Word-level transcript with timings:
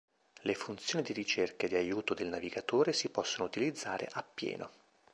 Le 0.41 0.55
funzioni 0.55 1.03
di 1.03 1.13
ricerca 1.13 1.67
e 1.67 1.69
di 1.69 1.75
aiuto 1.75 2.15
del 2.15 2.25
navigatore 2.25 2.91
si 2.91 3.09
possono 3.11 3.45
utilizzare 3.45 4.07
appieno. 4.11 4.71